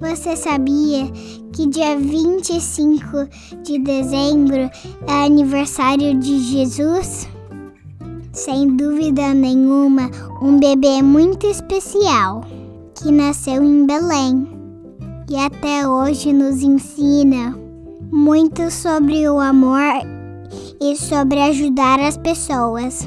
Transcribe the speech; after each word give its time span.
Você 0.00 0.34
sabia 0.34 1.12
que 1.52 1.66
dia 1.66 1.94
25 1.94 3.28
de 3.62 3.78
dezembro 3.80 4.70
é 5.06 5.26
aniversário 5.26 6.18
de 6.18 6.40
Jesus? 6.40 7.28
Sem 8.32 8.76
dúvida 8.76 9.34
nenhuma, 9.34 10.10
um 10.40 10.58
bebê 10.58 11.02
muito 11.02 11.46
especial 11.46 12.40
que 12.94 13.12
nasceu 13.12 13.62
em 13.62 13.84
Belém 13.84 14.48
e 15.28 15.36
até 15.36 15.86
hoje 15.86 16.32
nos 16.32 16.62
ensina 16.62 17.54
muito 18.10 18.70
sobre 18.70 19.28
o 19.28 19.38
amor 19.38 19.82
e 20.80 20.96
sobre 20.96 21.40
ajudar 21.42 22.00
as 22.00 22.16
pessoas. 22.16 23.06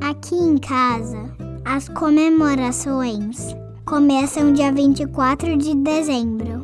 Aqui 0.00 0.36
em 0.36 0.58
casa, 0.58 1.28
as 1.64 1.88
comemorações 1.88 3.56
começam 3.88 4.52
dia 4.52 4.70
24 4.70 5.56
de 5.56 5.74
dezembro. 5.74 6.62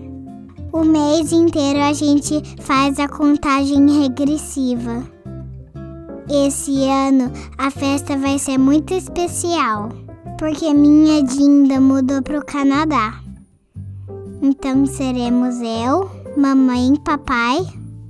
O 0.71 0.85
mês 0.85 1.33
inteiro 1.33 1.81
a 1.81 1.91
gente 1.95 2.43
faz 2.61 3.01
a 3.01 3.09
contagem 3.09 4.03
regressiva. 4.03 5.03
Esse 6.29 6.87
ano 6.87 7.33
a 7.57 7.71
festa 7.71 8.15
vai 8.19 8.39
ser 8.39 8.59
muito 8.59 8.93
especial, 8.93 9.89
porque 10.39 10.75
minha 10.75 11.23
Dinda 11.23 11.81
mudou 11.81 12.21
para 12.21 12.39
o 12.39 12.45
Canadá. 12.45 13.15
Então 14.43 14.85
seremos 14.85 15.63
eu, 15.63 16.11
mamãe 16.37 16.95
papai, 17.07 17.67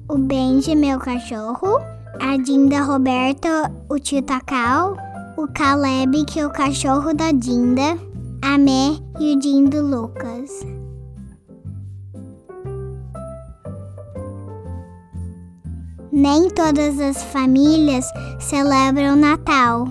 o 0.09 0.19
Benji, 0.19 0.75
meu 0.75 0.99
cachorro, 0.99 1.79
a 2.21 2.37
Dinda 2.37 2.83
Roberta, 2.83 3.71
o 3.89 3.97
tio 3.97 4.23
Takal, 4.23 4.97
o 5.37 5.47
Caleb, 5.47 6.25
que 6.25 6.41
é 6.41 6.47
o 6.47 6.51
cachorro 6.51 7.15
da 7.15 7.31
Dinda, 7.31 7.97
a 8.47 8.59
e 9.19 9.33
o 9.33 9.39
Dindo 9.39 9.81
Lucas. 9.81 10.51
Nem 16.13 16.51
todas 16.51 17.01
as 17.01 17.23
famílias 17.25 18.05
celebram 18.39 19.17
Natal. 19.17 19.89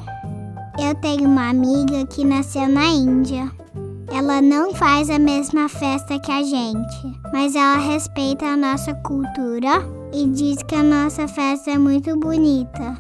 Eu 0.80 0.94
tenho 1.02 1.26
uma 1.26 1.50
amiga 1.50 2.06
que 2.06 2.24
nasceu 2.24 2.70
na 2.70 2.86
Índia. 2.86 3.52
Ela 4.12 4.40
não 4.40 4.72
faz 4.76 5.10
a 5.10 5.18
mesma 5.18 5.68
festa 5.68 6.20
que 6.20 6.32
a 6.32 6.44
gente, 6.44 7.20
mas 7.34 7.56
ela 7.56 7.78
respeita 7.78 8.46
a 8.46 8.56
nossa 8.56 8.94
cultura 8.94 9.84
e 10.14 10.28
diz 10.28 10.62
que 10.62 10.76
a 10.76 10.84
nossa 10.84 11.28
festa 11.28 11.72
é 11.72 11.78
muito 11.80 12.16
bonita. 12.18 12.96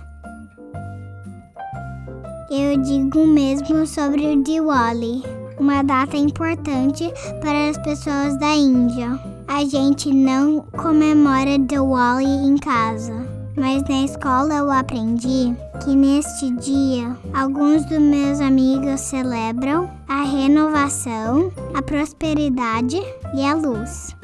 Eu 2.50 2.82
digo 2.82 3.26
mesmo 3.28 3.86
sobre 3.86 4.26
o 4.26 4.44
Diwali 4.44 5.33
uma 5.60 5.84
data 5.84 6.18
importante 6.18 7.12
para 7.42 7.70
as 7.70 7.78
pessoas 7.80 8.38
da 8.40 8.56
Índia. 8.56 9.20
A 9.48 9.64
gente 9.66 10.12
não 10.14 10.62
comemora 10.72 11.60
Diwali 11.60 12.26
em 12.26 12.58
casa, 12.58 13.14
mas 13.56 13.84
na 13.84 14.04
escola 14.04 14.54
eu 14.56 14.72
aprendi 14.72 15.56
que 15.84 15.96
neste 15.96 16.52
dia 16.56 17.16
alguns 17.34 17.86
dos 17.86 18.00
meus 18.00 18.40
amigos 18.40 19.02
celebram 19.02 19.90
a 20.08 20.24
renovação, 20.24 21.52
a 21.74 21.82
prosperidade 21.82 23.02
e 23.36 23.46
a 23.46 23.54
luz. 23.54 24.16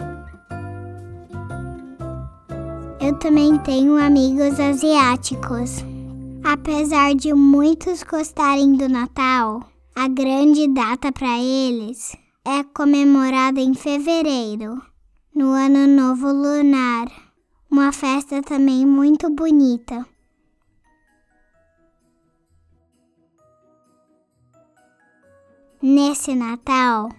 Eu 3.00 3.16
também 3.18 3.58
tenho 3.60 3.96
amigos 3.96 4.60
asiáticos. 4.60 5.84
Apesar 6.44 7.16
de 7.16 7.34
muitos 7.34 8.04
gostarem 8.04 8.74
do 8.74 8.88
Natal, 8.88 9.62
a 10.02 10.08
grande 10.08 10.66
data 10.70 11.12
para 11.12 11.38
eles 11.38 12.16
é 12.46 12.64
comemorada 12.64 13.60
em 13.60 13.74
fevereiro, 13.74 14.82
no 15.36 15.50
Ano 15.50 15.88
Novo 15.88 16.32
Lunar, 16.32 17.12
uma 17.70 17.92
festa 17.92 18.42
também 18.42 18.86
muito 18.86 19.30
bonita. 19.30 20.06
Nesse 25.82 26.34
Natal, 26.34 27.10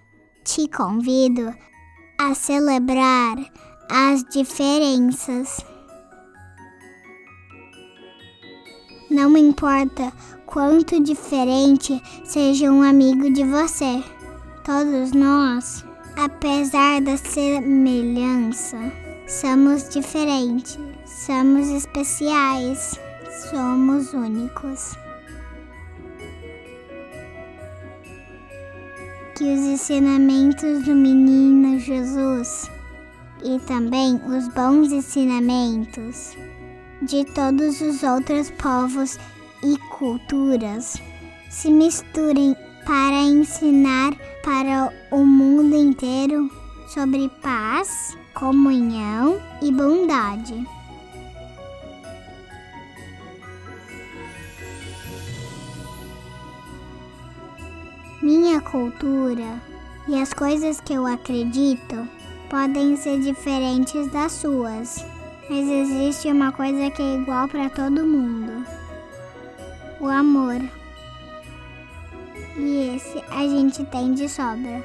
te 0.42 0.66
convido 0.66 1.54
a 2.18 2.34
celebrar 2.34 3.36
as 3.90 4.24
diferenças. 4.24 5.62
Não 9.10 9.36
importa 9.36 10.12
quanto 10.46 11.02
diferente 11.02 12.00
seja 12.22 12.70
um 12.70 12.80
amigo 12.80 13.28
de 13.32 13.42
você. 13.42 14.04
Todos 14.64 15.10
nós, 15.10 15.84
apesar 16.16 17.00
da 17.00 17.16
semelhança, 17.16 18.78
somos 19.26 19.88
diferentes, 19.88 20.78
somos 21.04 21.68
especiais, 21.70 23.00
somos 23.50 24.12
únicos. 24.12 24.94
Que 29.36 29.42
os 29.42 29.60
ensinamentos 29.60 30.84
do 30.84 30.94
menino 30.94 31.80
Jesus 31.80 32.70
e 33.42 33.58
também 33.66 34.20
os 34.24 34.46
bons 34.54 34.92
ensinamentos 34.92 36.36
de 37.02 37.24
todos 37.24 37.80
os 37.80 38.02
outros 38.02 38.50
povos 38.50 39.18
e 39.62 39.76
culturas 39.98 41.00
se 41.48 41.70
misturem 41.70 42.54
para 42.84 43.22
ensinar 43.22 44.12
para 44.42 44.92
o 45.10 45.24
mundo 45.24 45.76
inteiro 45.76 46.50
sobre 46.88 47.28
paz, 47.42 48.16
comunhão 48.34 49.40
e 49.62 49.70
bondade. 49.70 50.66
Minha 58.22 58.60
cultura 58.60 59.60
e 60.06 60.20
as 60.20 60.32
coisas 60.32 60.80
que 60.80 60.92
eu 60.92 61.06
acredito 61.06 62.06
podem 62.50 62.96
ser 62.96 63.20
diferentes 63.20 64.10
das 64.12 64.32
suas, 64.32 65.04
mas 65.50 65.68
existe 65.68 66.28
uma 66.28 66.52
coisa 66.52 66.88
que 66.92 67.02
é 67.02 67.16
igual 67.16 67.48
para 67.48 67.68
todo 67.68 68.06
mundo 68.06 68.64
o 69.98 70.06
amor. 70.06 70.60
E 72.56 72.94
esse 72.94 73.18
a 73.30 73.42
gente 73.42 73.84
tem 73.86 74.14
de 74.14 74.28
sobra. 74.28 74.80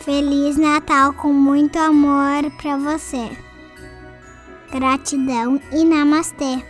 Feliz 0.00 0.58
Natal 0.58 1.14
com 1.14 1.32
muito 1.32 1.78
amor 1.78 2.50
para 2.58 2.76
você. 2.76 3.30
Gratidão 4.70 5.58
e 5.72 5.82
namastê. 5.82 6.62